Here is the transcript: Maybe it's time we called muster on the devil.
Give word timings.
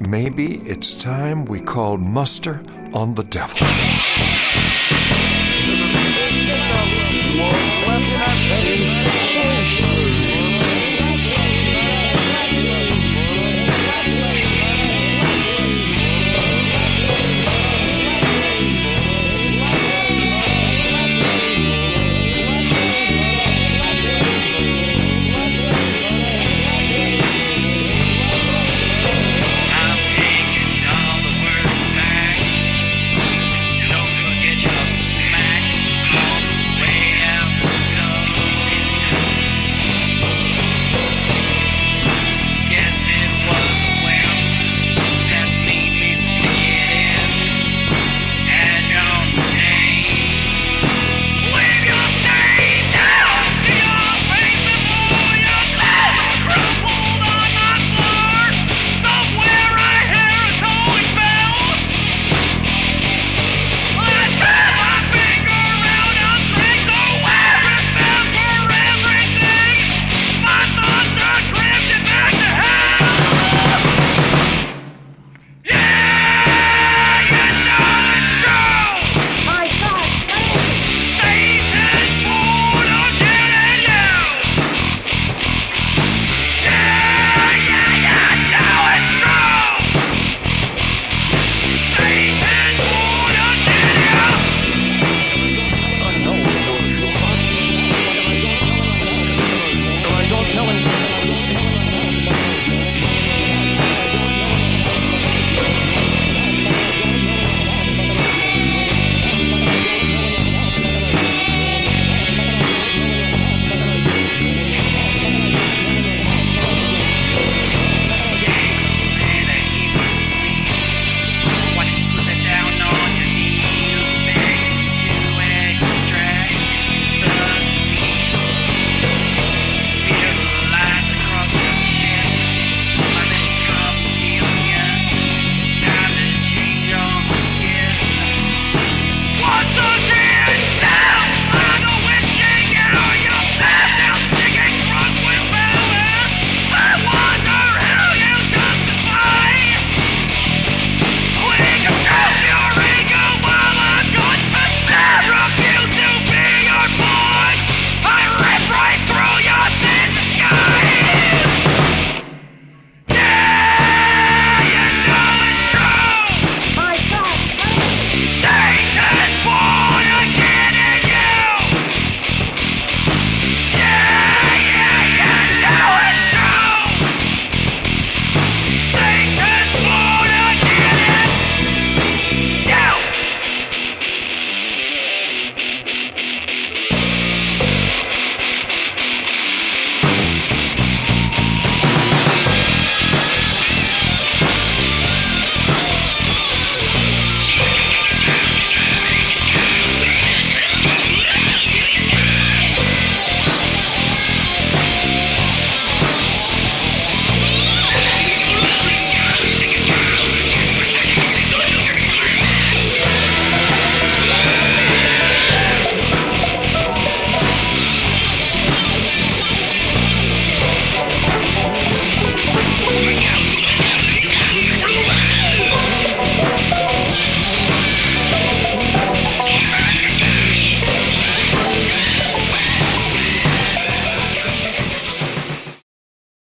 Maybe 0.00 0.56
it's 0.56 0.94
time 0.94 1.46
we 1.46 1.60
called 1.60 2.02
muster 2.02 2.60
on 2.92 3.14
the 3.14 3.22
devil. 3.24 3.66